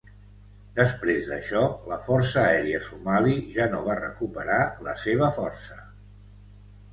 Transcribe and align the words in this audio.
Després 0.77 1.27
d'això 1.31 1.59
la 1.91 1.99
Força 2.07 2.41
Aèria 2.45 2.79
Somali 2.87 3.35
ja 3.59 3.69
no 3.75 3.83
va 3.89 3.99
recuperar 4.01 4.59
la 4.89 4.97
seva 5.05 5.31
força. 5.39 5.79